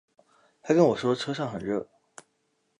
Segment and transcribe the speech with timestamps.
[0.63, 1.87] 她跟我说车上很热